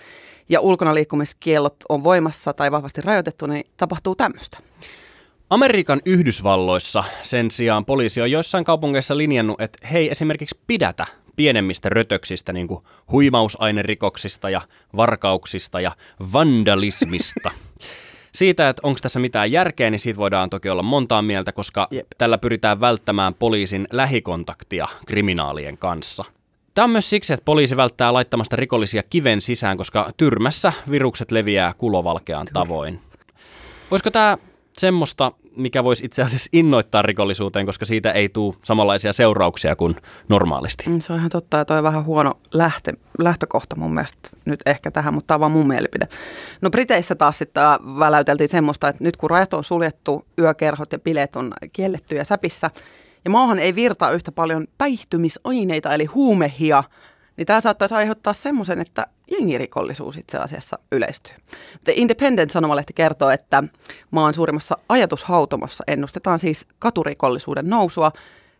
ja 0.48 0.60
ulkona 0.60 0.94
liikkumiskiellot 0.94 1.76
on 1.88 2.04
voimassa 2.04 2.52
tai 2.52 2.70
vahvasti 2.70 3.00
rajoitettu, 3.00 3.46
niin 3.46 3.64
tapahtuu 3.76 4.14
tämmöistä. 4.14 4.58
Amerikan 5.50 6.00
Yhdysvalloissa 6.04 7.04
sen 7.22 7.50
sijaan 7.50 7.84
poliisi 7.84 8.20
on 8.20 8.30
joissain 8.30 8.64
kaupungeissa 8.64 9.16
linjannut, 9.16 9.60
että 9.60 9.86
hei 9.86 10.10
esimerkiksi 10.10 10.60
pidätä 10.66 11.06
pienemmistä 11.38 11.88
rötöksistä, 11.88 12.52
niin 12.52 12.68
kuin 12.68 12.84
huimausainerikoksista 13.12 14.50
ja 14.50 14.60
varkauksista 14.96 15.80
ja 15.80 15.92
vandalismista. 16.32 17.50
Siitä, 18.32 18.68
että 18.68 18.80
onko 18.82 18.98
tässä 19.02 19.20
mitään 19.20 19.52
järkeä, 19.52 19.90
niin 19.90 19.98
siitä 19.98 20.16
voidaan 20.16 20.50
toki 20.50 20.68
olla 20.68 20.82
montaa 20.82 21.22
mieltä, 21.22 21.52
koska 21.52 21.88
Jep. 21.90 22.06
tällä 22.18 22.38
pyritään 22.38 22.80
välttämään 22.80 23.34
poliisin 23.34 23.88
lähikontaktia 23.92 24.88
kriminaalien 25.06 25.78
kanssa. 25.78 26.24
Tämä 26.74 26.84
on 26.84 26.90
myös 26.90 27.10
siksi, 27.10 27.32
että 27.32 27.44
poliisi 27.44 27.76
välttää 27.76 28.12
laittamasta 28.12 28.56
rikollisia 28.56 29.02
kiven 29.02 29.40
sisään, 29.40 29.76
koska 29.76 30.12
tyrmässä 30.16 30.72
virukset 30.90 31.30
leviää 31.30 31.74
kulovalkean 31.78 32.46
tavoin. 32.52 33.00
Voisiko 33.90 34.10
tämä 34.10 34.38
semmoista, 34.78 35.32
mikä 35.56 35.84
voisi 35.84 36.04
itse 36.04 36.22
asiassa 36.22 36.50
innoittaa 36.52 37.02
rikollisuuteen, 37.02 37.66
koska 37.66 37.84
siitä 37.84 38.12
ei 38.12 38.28
tule 38.28 38.54
samanlaisia 38.64 39.12
seurauksia 39.12 39.76
kuin 39.76 39.96
normaalisti. 40.28 40.84
Mm, 40.90 41.00
se 41.00 41.12
on 41.12 41.18
ihan 41.18 41.30
totta, 41.30 41.56
ja 41.56 41.64
toi 41.64 41.78
on 41.78 41.84
vähän 41.84 42.04
huono 42.04 42.32
lähtö, 42.52 42.92
lähtökohta 43.18 43.76
mun 43.76 43.94
mielestä 43.94 44.28
nyt 44.44 44.60
ehkä 44.66 44.90
tähän, 44.90 45.14
mutta 45.14 45.26
tämä 45.26 45.36
on 45.36 45.40
vaan 45.40 45.52
mun 45.52 45.68
mielipide. 45.68 46.08
No 46.60 46.70
Briteissä 46.70 47.14
taas 47.14 47.38
sitten 47.38 47.62
väläyteltiin 47.98 48.48
semmoista, 48.48 48.88
että 48.88 49.04
nyt 49.04 49.16
kun 49.16 49.30
rajat 49.30 49.54
on 49.54 49.64
suljettu, 49.64 50.24
yökerhot 50.38 50.92
ja 50.92 50.98
bileet 50.98 51.36
on 51.36 51.52
kielletty 51.72 52.16
ja 52.16 52.24
säpissä, 52.24 52.70
ja 53.24 53.30
maahan 53.30 53.58
ei 53.58 53.74
virtaa 53.74 54.10
yhtä 54.10 54.32
paljon 54.32 54.66
päihtymisaineita, 54.78 55.94
eli 55.94 56.04
huumehia, 56.04 56.84
niin 57.38 57.46
tämä 57.46 57.60
saattaisi 57.60 57.94
aiheuttaa 57.94 58.32
semmoisen, 58.32 58.80
että 58.80 59.06
jengirikollisuus 59.30 60.16
itse 60.16 60.38
asiassa 60.38 60.78
yleistyy. 60.92 61.34
The 61.84 61.92
Independent-sanomalehti 61.96 62.92
kertoo, 62.92 63.30
että 63.30 63.62
maan 64.10 64.34
suurimmassa 64.34 64.76
ajatushautomossa 64.88 65.84
ennustetaan 65.86 66.38
siis 66.38 66.66
katurikollisuuden 66.78 67.70
nousua, 67.70 68.12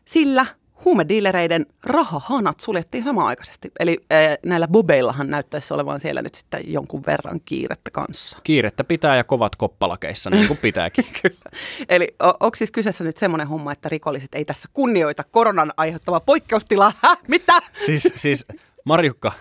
sillä 0.05 0.47
huumediilereiden 0.85 1.67
rahahanat 1.83 2.61
suljettiin 2.61 3.05
samaaikaisesti. 3.05 3.71
Eli 3.81 3.99
äh, 4.13 4.39
näillä 4.47 4.69
bobeillahan 4.69 5.31
näyttäisi 5.31 5.75
olevan 5.75 6.01
siellä 6.01 6.23
nyt 6.23 6.35
sitten 6.35 6.73
jonkun 6.73 7.03
verran 7.07 7.41
kiirettä 7.45 7.91
kanssa. 7.91 8.39
Kiirettä 8.45 8.85
pitää 8.85 9.17
ja 9.17 9.25
kovat 9.25 9.57
koppalakeissa, 9.57 10.31
niin 10.31 10.47
kuin 10.47 10.59
pitääkin. 10.63 11.05
Kyllä. 11.23 11.51
Eli 11.89 12.09
on, 12.21 12.35
onko 12.41 12.57
siis 12.57 12.71
kyseessä 12.71 13.05
nyt 13.05 13.17
semmoinen 13.17 13.49
homma, 13.49 13.73
että 13.73 13.89
rikolliset 13.89 14.35
ei 14.35 14.45
tässä 14.45 14.69
kunnioita 14.73 15.25
koronan 15.25 15.73
aiheuttavaa 15.77 16.21
poikkeustilaa? 16.21 16.93
Mitä? 17.29 17.61
Siis, 17.87 18.13
siis 18.17 18.47
Marjukka, 18.89 19.33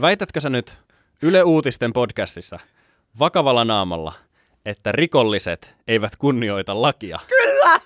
väitätkö 0.00 0.40
sä 0.40 0.50
nyt 0.50 0.78
Yle 1.22 1.42
Uutisten 1.42 1.92
podcastissa 1.92 2.58
vakavalla 3.18 3.64
naamalla, 3.64 4.12
että 4.64 4.92
rikolliset 4.92 5.74
eivät 5.88 6.16
kunnioita 6.16 6.82
lakia? 6.82 7.18
Kyllä! 7.28 7.80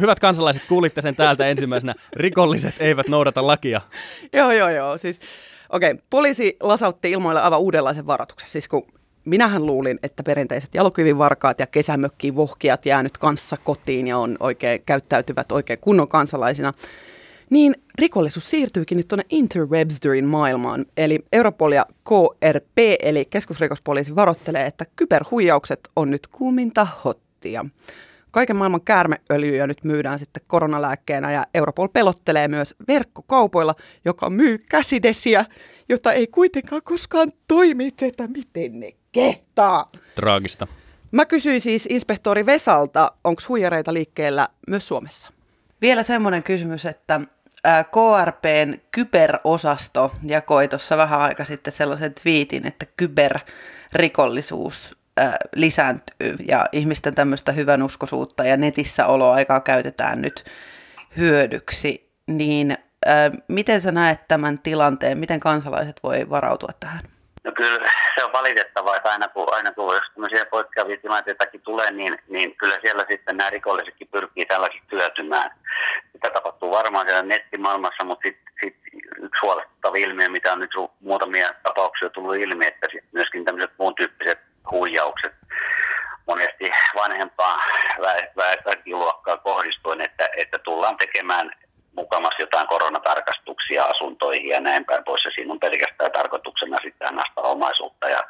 Hyvät 0.00 0.20
kansalaiset, 0.20 0.62
kuulitte 0.68 1.00
sen 1.00 1.16
täältä 1.16 1.46
ensimmäisenä. 1.46 1.94
Rikolliset 2.16 2.74
eivät 2.80 3.08
noudata 3.08 3.46
lakia. 3.46 3.80
joo, 4.32 4.52
joo, 4.52 4.68
joo. 4.68 4.98
Siis, 4.98 5.20
okei, 5.68 5.90
okay. 5.90 6.02
poliisi 6.10 6.56
lasautti 6.60 7.10
ilmoille 7.10 7.40
aivan 7.40 7.60
uudenlaisen 7.60 8.06
varoituksen. 8.06 8.48
Siis 8.48 8.68
kun 8.68 8.86
minähän 9.24 9.66
luulin, 9.66 9.98
että 10.02 10.22
perinteiset 10.22 10.74
jalokivivarkaat 10.74 11.60
ja 11.60 11.66
kesämökkiin 11.66 12.36
vohkijat 12.36 12.86
jää 12.86 13.02
nyt 13.02 13.18
kanssa 13.18 13.56
kotiin 13.56 14.06
ja 14.06 14.18
on 14.18 14.36
oikein, 14.40 14.82
käyttäytyvät 14.86 15.52
oikein 15.52 15.78
kunnon 15.80 16.08
kansalaisina 16.08 16.72
niin 17.50 17.74
rikollisuus 17.98 18.50
siirtyykin 18.50 18.96
nyt 18.96 19.08
tuonne 19.08 19.24
interwebsterin 19.30 20.24
maailmaan. 20.24 20.86
Eli 20.96 21.18
Europol 21.32 21.72
ja 21.72 21.86
KRP, 22.04 22.78
eli 23.02 23.24
keskusrikospoliisi, 23.24 24.16
varoittelee, 24.16 24.66
että 24.66 24.84
kyberhuijaukset 24.96 25.80
on 25.96 26.10
nyt 26.10 26.26
kuuminta 26.26 26.86
hottia. 27.04 27.64
Kaiken 28.30 28.56
maailman 28.56 28.80
käärmeöljyjä 28.80 29.66
nyt 29.66 29.84
myydään 29.84 30.18
sitten 30.18 30.42
koronalääkkeenä 30.46 31.32
ja 31.32 31.46
Europol 31.54 31.88
pelottelee 31.88 32.48
myös 32.48 32.74
verkkokaupoilla, 32.88 33.74
joka 34.04 34.30
myy 34.30 34.58
käsidesiä, 34.70 35.44
jota 35.88 36.12
ei 36.12 36.26
kuitenkaan 36.26 36.82
koskaan 36.84 37.32
toimiteta. 37.48 38.28
Miten 38.28 38.80
ne 38.80 38.92
kehtaa? 39.12 39.86
Traagista. 40.14 40.66
Mä 41.12 41.26
kysyin 41.26 41.60
siis 41.60 41.86
inspektori 41.90 42.46
Vesalta, 42.46 43.12
onko 43.24 43.42
huijareita 43.48 43.94
liikkeellä 43.94 44.48
myös 44.68 44.88
Suomessa? 44.88 45.33
Vielä 45.84 46.02
semmoinen 46.02 46.42
kysymys, 46.42 46.86
että 46.86 47.20
KRPn 47.64 48.74
kyberosasto 48.90 50.14
jakoi 50.28 50.68
tuossa 50.68 50.96
vähän 50.96 51.20
aika 51.20 51.44
sitten 51.44 51.72
sellaisen 51.72 52.14
twiitin, 52.22 52.66
että 52.66 52.86
kyberrikollisuus 52.96 54.96
lisääntyy 55.54 56.36
ja 56.48 56.66
ihmisten 56.72 57.14
tämmöistä 57.14 57.52
hyvänuskoisuutta 57.52 58.44
ja 58.44 58.56
netissä 58.56 59.06
oloaikaa 59.06 59.60
käytetään 59.60 60.22
nyt 60.22 60.44
hyödyksi, 61.16 62.12
niin 62.26 62.78
miten 63.48 63.80
sä 63.80 63.92
näet 63.92 64.28
tämän 64.28 64.58
tilanteen, 64.58 65.18
miten 65.18 65.40
kansalaiset 65.40 66.00
voi 66.02 66.30
varautua 66.30 66.70
tähän? 66.80 67.13
No 67.44 67.52
kyllä 67.52 67.90
se 68.14 68.24
on 68.24 68.32
valitettavaa, 68.32 68.96
että 68.96 69.10
aina 69.10 69.28
kun, 69.28 69.54
aina 69.54 69.72
kun 69.72 69.94
jos 69.94 70.04
tämmöisiä 70.14 70.46
poikkeavia 70.46 70.96
tilanteitakin 70.96 71.60
tulee, 71.60 71.90
niin, 71.90 72.18
niin 72.28 72.56
kyllä 72.56 72.78
siellä 72.80 73.04
sitten 73.08 73.36
nämä 73.36 73.50
rikollisetkin 73.50 74.08
pyrkii 74.08 74.46
tällaisiksi 74.46 74.88
työtymään. 74.88 75.50
Sitä 76.12 76.30
tapahtuu 76.30 76.70
varmaan 76.70 77.06
siellä 77.06 77.22
nettimaailmassa, 77.22 78.04
mutta 78.04 78.28
sitten 78.28 78.52
sit 78.62 78.76
yksi 79.22 79.40
huolestuttava 79.42 79.96
ilmiö, 79.96 80.28
mitä 80.28 80.52
on 80.52 80.60
nyt 80.60 80.70
muutamia 81.00 81.54
tapauksia 81.62 82.10
tullut 82.10 82.36
ilmi, 82.36 82.66
että 82.66 82.88
sit 82.92 83.04
myöskin 83.12 83.44
tämmöiset 83.44 83.70
muun 83.78 83.94
tyyppiset 83.94 84.38
huijaukset 84.70 85.32
monesti 86.26 86.70
vanhempaa 86.94 87.62
väkiluokkaa 88.66 89.36
kohdistuen, 89.36 90.00
että, 90.00 90.28
että 90.36 90.58
tullaan 90.58 90.96
tekemään 90.96 91.50
mukamassa 91.96 92.42
jotain 92.42 92.66
koronatarkastuksia 92.66 93.84
asuntoihin 93.84 94.48
ja 94.48 94.60
näin 94.60 94.84
päin 94.84 95.04
pois. 95.04 95.24
Ja 95.24 95.30
siinä 95.30 95.52
on 95.52 95.60
pelkästään 95.60 96.12
tarkoituksena 96.12 96.78
sitten 96.82 97.08
annasta 97.08 97.40
omaisuutta. 97.40 98.08
Ja 98.08 98.24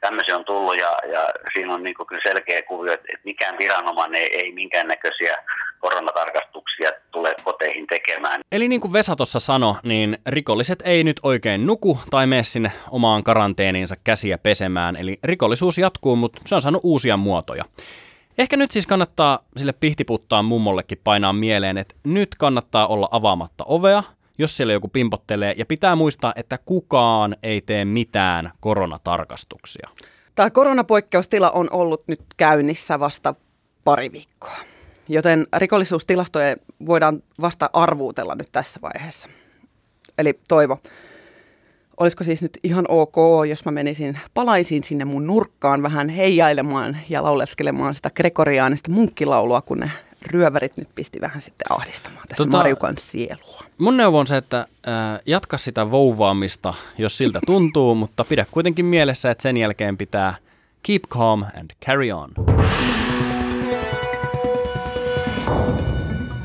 tämmöisiä 0.00 0.36
on 0.36 0.44
tullut 0.44 0.78
ja, 0.78 0.98
ja 1.12 1.28
siinä 1.52 1.74
on 1.74 1.82
niin 1.82 1.94
kyllä 2.08 2.22
selkeä 2.26 2.62
kuvio, 2.62 2.92
että 2.92 3.06
mikään 3.24 3.58
viranomainen 3.58 4.22
ei, 4.22 4.36
ei 4.36 4.52
minkäännäköisiä 4.52 5.38
koronatarkastuksia 5.80 6.92
tule 7.10 7.34
koteihin 7.44 7.86
tekemään. 7.86 8.40
Eli 8.52 8.68
niin 8.68 8.80
kuin 8.80 8.92
Vesa 8.92 9.16
tuossa 9.16 9.40
sanoi, 9.40 9.74
niin 9.82 10.18
rikolliset 10.26 10.82
ei 10.84 11.04
nyt 11.04 11.20
oikein 11.22 11.66
nuku 11.66 11.98
tai 12.10 12.26
mene 12.26 12.44
sinne 12.44 12.72
omaan 12.90 13.24
karanteeniinsa 13.24 13.94
käsiä 14.04 14.38
pesemään. 14.38 14.96
Eli 14.96 15.18
rikollisuus 15.24 15.78
jatkuu, 15.78 16.16
mutta 16.16 16.40
se 16.46 16.54
on 16.54 16.62
saanut 16.62 16.84
uusia 16.84 17.16
muotoja. 17.16 17.64
Ehkä 18.38 18.56
nyt 18.56 18.70
siis 18.70 18.86
kannattaa 18.86 19.38
sille 19.56 19.72
pihtiputtaan 19.72 20.44
mummollekin 20.44 20.98
painaa 21.04 21.32
mieleen, 21.32 21.78
että 21.78 21.94
nyt 22.04 22.34
kannattaa 22.34 22.86
olla 22.86 23.08
avaamatta 23.10 23.64
ovea, 23.64 24.02
jos 24.38 24.56
siellä 24.56 24.72
joku 24.72 24.88
pimpottelee, 24.88 25.54
ja 25.56 25.66
pitää 25.66 25.96
muistaa, 25.96 26.32
että 26.36 26.58
kukaan 26.58 27.36
ei 27.42 27.60
tee 27.60 27.84
mitään 27.84 28.52
koronatarkastuksia. 28.60 29.88
Tämä 30.34 30.50
koronapoikkeustila 30.50 31.50
on 31.50 31.68
ollut 31.70 32.02
nyt 32.06 32.20
käynnissä 32.36 33.00
vasta 33.00 33.34
pari 33.84 34.12
viikkoa, 34.12 34.56
joten 35.08 35.46
rikollisuustilastoja 35.56 36.56
voidaan 36.86 37.22
vasta 37.40 37.70
arvuutella 37.72 38.34
nyt 38.34 38.48
tässä 38.52 38.80
vaiheessa. 38.82 39.28
Eli 40.18 40.40
Toivo, 40.48 40.78
olisiko 42.00 42.24
siis 42.24 42.42
nyt 42.42 42.58
ihan 42.62 42.84
ok, 42.88 43.16
jos 43.48 43.64
mä 43.64 43.70
menisin, 43.70 44.18
palaisin 44.34 44.84
sinne 44.84 45.04
mun 45.04 45.26
nurkkaan 45.26 45.82
vähän 45.82 46.08
heijailemaan 46.08 46.96
ja 47.08 47.22
lauleskelemaan 47.22 47.94
sitä 47.94 48.10
gregoriaanista 48.10 48.90
munkkilaulua, 48.90 49.60
kun 49.62 49.78
ne 49.78 49.90
ryövärit 50.26 50.76
nyt 50.76 50.88
pisti 50.94 51.20
vähän 51.20 51.42
sitten 51.42 51.72
ahdistamaan 51.72 52.28
tässä 52.28 52.44
tota, 52.44 52.56
Marjukan 52.56 52.94
sielua. 52.98 53.62
Mun 53.78 53.96
neuvo 53.96 54.18
on 54.18 54.26
se, 54.26 54.36
että 54.36 54.58
äh, 54.58 55.20
jatka 55.26 55.58
sitä 55.58 55.90
vouvaamista, 55.90 56.74
jos 56.98 57.18
siltä 57.18 57.40
tuntuu, 57.46 57.94
mutta 58.02 58.24
pidä 58.28 58.46
kuitenkin 58.50 58.84
mielessä, 58.84 59.30
että 59.30 59.42
sen 59.42 59.56
jälkeen 59.56 59.98
pitää 59.98 60.34
keep 60.82 61.02
calm 61.02 61.42
and 61.42 61.70
carry 61.86 62.10
on. 62.10 62.30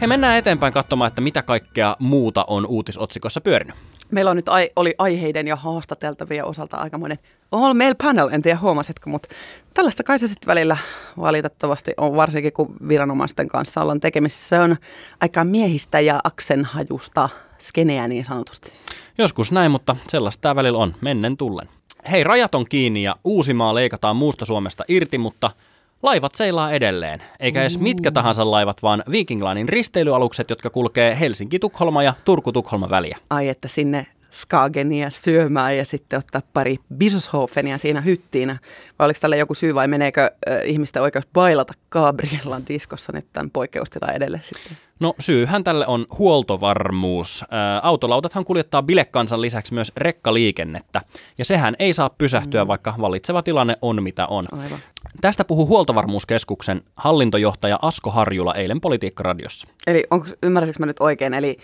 He 0.01 0.07
mennään 0.07 0.37
eteenpäin 0.37 0.73
katsomaan, 0.73 1.07
että 1.07 1.21
mitä 1.21 1.41
kaikkea 1.41 1.95
muuta 1.99 2.45
on 2.47 2.65
uutisotsikossa 2.65 3.41
pyörinyt. 3.41 3.75
Meillä 4.11 4.31
on 4.31 4.37
nyt 4.37 4.49
ai, 4.49 4.69
oli 4.75 4.95
aiheiden 4.97 5.47
ja 5.47 5.55
haastateltavia 5.55 6.45
osalta 6.45 6.77
aikamoinen 6.77 7.19
all 7.51 7.73
mail 7.73 7.95
panel, 8.03 8.29
en 8.31 8.41
tiedä 8.41 8.59
huomasitko, 8.59 9.09
mutta 9.09 9.29
tällaista 9.73 10.03
kai 10.03 10.19
se 10.19 10.27
sitten 10.27 10.47
välillä 10.47 10.77
valitettavasti 11.17 11.91
on, 11.97 12.15
varsinkin 12.15 12.53
kun 12.53 12.75
viranomaisten 12.87 13.47
kanssa 13.47 13.81
ollaan 13.81 13.99
tekemisissä. 13.99 14.49
Se 14.49 14.59
on 14.59 14.75
aika 15.21 15.43
miehistä 15.43 15.99
ja 15.99 16.19
aksenhajusta 16.23 17.29
skeneä 17.59 18.07
niin 18.07 18.25
sanotusti. 18.25 18.71
Joskus 19.17 19.51
näin, 19.51 19.71
mutta 19.71 19.95
sellaista 20.07 20.41
tämä 20.41 20.55
välillä 20.55 20.77
on, 20.77 20.95
mennen 21.01 21.37
tullen. 21.37 21.69
Hei, 22.11 22.23
rajat 22.23 22.55
on 22.55 22.65
kiinni 22.69 23.03
ja 23.03 23.15
Uusimaa 23.23 23.75
leikataan 23.75 24.15
muusta 24.15 24.45
Suomesta 24.45 24.83
irti, 24.87 25.17
mutta– 25.17 25.51
Laivat 26.03 26.35
seilaa 26.35 26.71
edelleen, 26.71 27.23
eikä 27.39 27.61
edes 27.61 27.79
mitkä 27.79 28.11
tahansa 28.11 28.51
laivat, 28.51 28.83
vaan 28.83 29.03
Viking 29.11 29.43
Linein 29.43 29.69
risteilyalukset, 29.69 30.49
jotka 30.49 30.69
kulkee 30.69 31.19
Helsinki-Tukholma 31.19 32.03
ja 32.03 32.13
Turku-Tukholma 32.25 32.89
väliä. 32.89 33.17
Ai, 33.29 33.49
että 33.49 33.67
sinne 33.67 34.05
Skagenia 34.31 35.09
syömään 35.09 35.77
ja 35.77 35.85
sitten 35.85 36.19
ottaa 36.19 36.41
pari 36.53 36.77
Bischofenia 36.97 37.77
siinä 37.77 38.01
hyttiin. 38.01 38.59
Vai 38.99 39.05
oliko 39.05 39.19
tällä 39.21 39.35
joku 39.35 39.53
syy 39.53 39.75
vai 39.75 39.87
meneekö 39.87 40.31
ihmisten 40.63 41.01
oikeus 41.01 41.27
bailata 41.33 41.73
Gabriellan 41.89 42.67
diskossa 42.67 43.11
nyt 43.11 43.27
tämän 43.33 43.49
poikkeustilan 43.49 44.15
edelle 44.15 44.41
sitten? 44.43 44.77
No 44.99 45.13
syyhän 45.19 45.63
tälle 45.63 45.87
on 45.87 46.05
huoltovarmuus. 46.19 47.45
Ää, 47.51 47.79
autolautathan 47.83 48.45
kuljettaa 48.45 48.83
bilekansan 48.83 49.41
lisäksi 49.41 49.73
myös 49.73 49.91
rekkaliikennettä, 49.97 51.01
ja 51.37 51.45
sehän 51.45 51.75
ei 51.79 51.93
saa 51.93 52.09
pysähtyä, 52.09 52.63
mm. 52.63 52.67
vaikka 52.67 52.95
valitseva 53.01 53.41
tilanne 53.41 53.75
on 53.81 54.03
mitä 54.03 54.27
on. 54.27 54.45
Aivan. 54.51 54.79
Tästä 55.21 55.45
puhuu 55.45 55.67
Huoltovarmuuskeskuksen 55.67 56.81
hallintojohtaja 56.95 57.79
Asko 57.81 58.11
Harjula 58.11 58.55
eilen 58.55 58.81
Politiikkaradiossa. 58.81 59.67
Eli 59.87 60.03
onko, 60.11 60.27
ymmärsikö 60.43 60.79
mä 60.79 60.85
nyt 60.85 60.99
oikein, 60.99 61.33
eli 61.33 61.57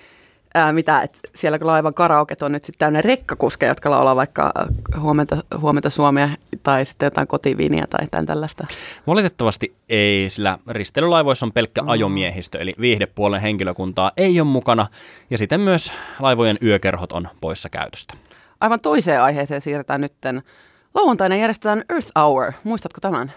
ää, 0.55 0.74
mitä, 0.74 1.01
että 1.01 1.19
siellä 1.36 1.60
kun 1.60 1.67
laivan 1.67 1.93
karaoket 1.93 2.41
on 2.41 2.51
nyt 2.51 2.63
sitten 2.63 2.79
täynnä 2.79 3.01
rekkakuskeja, 3.01 3.72
jotka 3.72 3.91
laulaa 3.91 4.15
vaikka 4.15 4.51
huomenta, 5.00 5.38
huomenta 5.60 5.89
Suomea 5.89 6.29
tai 6.63 6.86
sitten 6.86 7.05
jotain 7.07 7.27
kotiviiniä 7.27 7.88
tai 7.89 8.03
jotain 8.03 8.25
tällaista? 8.25 8.67
Valitettavasti 9.07 9.75
ei, 9.89 10.29
sillä 10.29 10.57
risteilylaivoissa 10.67 11.45
on 11.45 11.51
pelkkä 11.51 11.81
mm. 11.81 11.89
ajomiehistö, 11.89 12.57
eli 12.57 12.74
viihdepuolen 12.79 13.41
henkilökuntaa 13.41 14.12
ei 14.17 14.39
ole 14.39 14.48
mukana, 14.48 14.88
ja 15.29 15.38
sitten 15.38 15.62
myös 15.62 15.91
laivojen 16.19 16.57
yökerhot 16.63 17.12
on 17.12 17.27
poissa 17.41 17.69
käytöstä. 17.69 18.13
Aivan 18.62 18.79
toiseen 18.79 19.22
aiheeseen 19.22 19.62
siirretään 19.62 20.01
nytten. 20.01 20.43
Lauantaina 20.93 21.35
järjestetään 21.35 21.83
Earth 21.89 22.11
Hour. 22.20 22.51
Muistatko 22.63 23.01
tämän? 23.01 23.31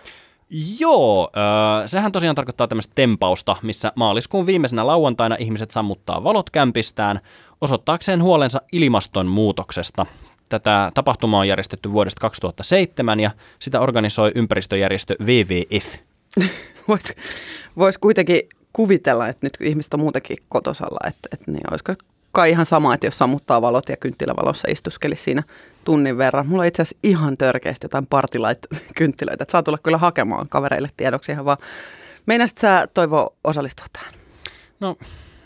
Joo, 0.51 1.31
äh, 1.37 1.87
sehän 1.87 2.13
tosiaan 2.13 2.37
tarkoittaa 2.37 2.69
tämmöistä 2.69 2.93
tempausta, 2.95 3.57
missä 3.63 3.93
maaliskuun 3.95 4.47
viimeisenä 4.47 4.87
lauantaina 4.87 5.37
ihmiset 5.39 5.71
sammuttaa 5.71 6.25
valot 6.25 6.51
kämpistään 6.51 7.21
osoittaakseen 7.61 8.23
huolensa 8.23 8.61
ilmastonmuutoksesta. 8.73 10.07
Tätä 10.49 10.91
tapahtumaa 10.95 11.41
on 11.41 11.49
järjestetty 11.49 11.93
vuodesta 11.93 12.21
2007 12.21 13.21
ja 13.21 13.31
sitä 13.59 13.81
organisoi 13.81 14.33
ympäristöjärjestö 14.35 15.17
WWF. 15.21 15.95
Voisi 16.89 17.15
vois 17.77 17.99
kuitenkin 17.99 18.41
kuvitella, 18.73 19.29
että 19.29 19.47
nyt 19.47 19.59
ihmiset 19.61 19.95
on 19.95 20.01
muutenkin 20.01 20.37
kotosalla, 20.49 21.09
että, 21.09 21.29
että 21.33 21.51
niin 21.51 21.71
olisiko 21.71 21.95
kai 22.37 22.51
ihan 22.51 22.67
sama, 22.67 22.95
että 22.95 23.07
jos 23.07 23.19
sammuttaa 23.19 23.63
valot 23.63 23.89
ja 23.89 23.97
kynttilävalossa 23.97 24.69
istuskelisi 24.71 25.23
siinä 25.23 25.43
tunnin 25.85 26.19
verran. 26.19 26.47
Mulla 26.47 26.63
on 26.63 26.67
itse 26.67 26.83
asiassa 26.83 26.99
ihan 27.03 27.37
törkeästi 27.37 27.85
jotain 27.85 28.07
partilaita-kynttilöitä, 28.07 29.43
että 29.45 29.53
saa 29.53 29.63
tulla 29.63 29.79
kyllä 29.79 29.99
hakemaan 29.99 30.49
kavereille 30.49 30.89
tiedoksi 30.97 31.33
ihan 31.33 31.45
vaan. 31.45 31.59
Meinasit 32.27 32.59
sä 32.59 32.89
Toivo 32.95 33.37
osallistua 33.45 33.87
tähän? 33.93 34.15
No 34.81 34.97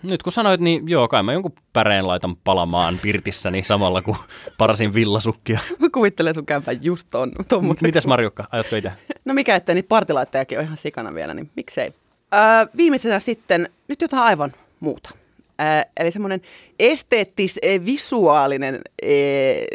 nyt 0.02 0.22
kun 0.22 0.32
sanoit, 0.32 0.60
niin 0.60 0.88
joo, 0.88 1.08
kai 1.08 1.22
mä 1.22 1.32
jonkun 1.32 1.52
päreen 1.72 2.06
laitan 2.06 2.36
palamaan 2.36 2.98
pirtissäni 3.02 3.64
samalla 3.64 4.02
kuin 4.02 4.16
parasin 4.58 4.94
villasukkia. 4.94 5.60
Mä 5.78 5.88
kuvittelen 5.92 6.34
sun 6.34 6.46
käypän 6.46 6.78
just 6.84 7.08
ton, 7.10 7.32
tommoseksi. 7.48 7.84
Mites 7.84 8.06
Marjukka, 8.06 8.48
ajatko 8.52 8.76
itse? 8.76 8.92
No 9.24 9.34
mikä 9.34 9.56
ettei, 9.56 9.74
niin 9.74 9.84
partilaittajakin 9.84 10.58
on 10.58 10.64
ihan 10.64 10.76
sikana 10.76 11.14
vielä, 11.14 11.34
niin 11.34 11.50
miksei. 11.56 11.90
Öö, 12.34 12.40
viimeisenä 12.76 13.18
sitten 13.18 13.68
nyt 13.88 14.00
jotain 14.00 14.22
aivan 14.22 14.52
muuta. 14.80 15.19
Äh, 15.60 15.86
eli 15.96 16.10
semmoinen 16.10 16.40
esteettis-visuaalinen, 16.78 18.74
äh, 18.74 18.80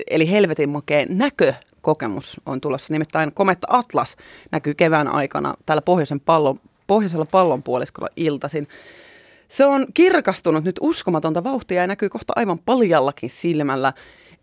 eli 0.10 0.32
helvetin 0.32 0.70
makea 0.70 1.06
näkökokemus 1.10 2.42
on 2.46 2.62
tulossa. 2.62 2.94
Nimittäin 2.94 3.32
Kometta 3.32 3.68
Atlas 3.70 4.18
näkyy 4.52 4.74
kevään 4.74 5.08
aikana 5.08 5.54
täällä 5.66 5.82
pohjoisen 5.82 6.20
pallon, 6.20 6.60
pohjoisella 6.88 7.26
pallonpuoliskolla 7.26 8.10
iltaisin. 8.16 8.68
Se 9.48 9.66
on 9.66 9.86
kirkastunut 9.94 10.64
nyt 10.64 10.76
uskomatonta 10.82 11.44
vauhtia 11.44 11.82
ja 11.82 11.88
näkyy 11.88 12.10
kohta 12.10 12.34
aivan 12.36 12.60
paljallakin 12.60 13.30
silmällä. 13.30 13.94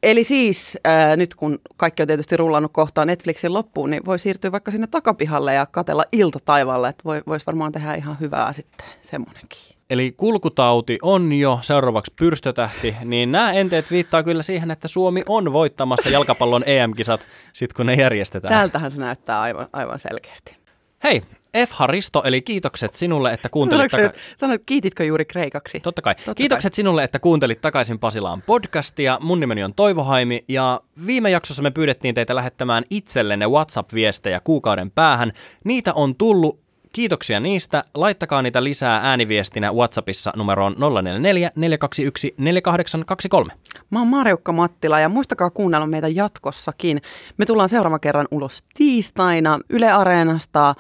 Eli 0.03 0.25
siis 0.25 0.79
ää, 0.85 1.17
nyt 1.17 1.35
kun 1.35 1.59
kaikki 1.77 2.03
on 2.03 2.07
tietysti 2.07 2.37
rullannut 2.37 2.73
kohtaan 2.73 3.07
Netflixin 3.07 3.53
loppuun, 3.53 3.91
niin 3.91 4.05
voi 4.07 4.19
siirtyä 4.19 4.53
vaikka 4.53 4.71
sinne 4.71 4.87
takapihalle 4.87 5.55
ja 5.55 5.67
katella 5.67 6.05
ilta 6.13 6.39
taivaalla, 6.45 6.89
että 6.89 7.05
voi, 7.05 7.23
voisi 7.27 7.47
varmaan 7.47 7.73
tehdä 7.73 7.95
ihan 7.95 8.21
hyvää 8.21 8.53
sitten 8.53 8.87
semmoinenkin. 9.03 9.82
Eli 9.93 10.13
kulkutauti 10.17 10.99
on 11.03 11.33
jo 11.33 11.59
seuraavaksi 11.63 12.13
pyrstötähti, 12.19 12.97
niin 13.05 13.33
nämä 13.33 13.53
enteet 13.53 13.91
viittaa 13.91 14.23
kyllä 14.23 14.43
siihen, 14.43 14.71
että 14.71 14.89
Suomi 14.89 15.23
on 15.29 15.53
voittamassa 15.53 16.09
jalkapallon 16.09 16.63
EM-kisat 16.67 17.27
sit 17.53 17.73
kun 17.73 17.87
ne 17.87 17.95
järjestetään. 17.95 18.55
Tältähän 18.55 18.91
se 18.91 19.01
näyttää 19.01 19.41
aivan, 19.41 19.69
aivan 19.73 19.99
selkeästi. 19.99 20.57
Hei, 21.05 21.23
F. 21.67 21.71
Haristo, 21.71 22.23
eli 22.25 22.43
kiitokset 22.43 22.95
sinulle, 22.95 23.33
että 23.33 23.49
kuuntelit... 23.49 23.91
Taka- 23.91 24.19
sanoit, 24.37 24.63
kiititkö 24.67 25.05
juuri 25.05 25.25
kreikaksi? 25.25 25.81
Totta 25.81 26.03
kai. 26.03 26.15
Totta 26.15 26.35
kiitokset 26.35 26.73
kai. 26.73 26.77
sinulle, 26.77 27.05
että 27.05 27.19
kuuntelit 27.19 27.61
takaisin 27.61 27.99
Pasilaan 27.99 28.43
podcastia. 28.43 29.19
Mun 29.21 29.41
nimeni 29.41 29.65
on 29.65 29.75
Toivo 29.75 30.05
Haimi 30.05 30.45
ja 30.49 30.81
viime 31.07 31.31
jaksossa 31.31 31.63
me 31.63 31.71
pyydettiin 31.71 32.15
teitä 32.15 32.35
lähettämään 32.35 32.85
itsellenne 32.91 33.47
WhatsApp-viestejä 33.47 34.41
kuukauden 34.45 34.91
päähän. 34.91 35.33
Niitä 35.65 35.93
on 35.95 36.15
tullut 36.15 36.62
Kiitoksia 36.93 37.41
niistä. 37.41 37.85
Laittakaa 37.95 38.43
niitä 38.43 38.65
lisää 38.65 39.01
ääniviestinä 39.03 39.73
WhatsAppissa 39.73 40.33
numeroon 40.37 40.75
044 40.79 41.51
421 41.57 42.35
4823. 42.39 43.53
Mä 43.91 43.99
oon 43.99 44.09
Marjukka 44.09 44.53
Mattila 44.53 45.01
ja 45.01 45.09
muistakaa 45.09 45.51
kuunnella 45.51 45.87
meitä 45.87 46.09
jatkossakin. 46.09 47.03
Me 47.37 47.47
tullaan 47.47 47.69
seuraavan 47.69 48.01
kerran 48.01 48.29
ulos 48.31 48.63
tiistaina 48.75 49.59
Yle 49.69 49.93
Areenasta, 49.93 50.75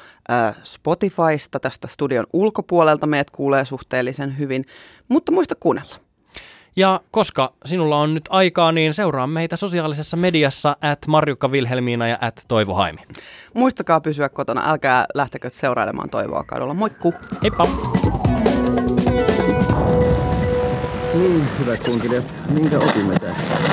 Spotifysta, 0.64 1.60
tästä 1.60 1.88
studion 1.88 2.26
ulkopuolelta 2.32 3.06
meidät 3.06 3.30
kuulee 3.30 3.64
suhteellisen 3.64 4.38
hyvin, 4.38 4.64
mutta 5.08 5.32
muista 5.32 5.54
kuunnella. 5.54 6.01
Ja 6.76 7.00
koska 7.10 7.52
sinulla 7.64 7.98
on 7.98 8.14
nyt 8.14 8.24
aikaa, 8.30 8.72
niin 8.72 8.94
seuraa 8.94 9.26
meitä 9.26 9.56
sosiaalisessa 9.56 10.16
mediassa 10.16 10.76
at 10.80 11.06
Marjukka 11.06 11.52
Vilhelmiina 11.52 12.08
ja 12.08 12.18
at 12.20 12.44
Toivo 12.48 12.74
Haimi. 12.74 13.00
Muistakaa 13.54 14.00
pysyä 14.00 14.28
kotona, 14.28 14.70
älkää 14.70 15.06
lähtekö 15.14 15.50
seurailemaan 15.52 16.10
Toivoa 16.10 16.44
kadulla. 16.44 16.74
Moikku! 16.74 17.14
Heippa! 17.42 17.68
Niin, 21.14 21.48
hyvät 21.58 21.82
kunkilijat, 21.82 22.34
minkä 22.48 22.78
opimme 22.78 23.14
tästä? 23.18 23.71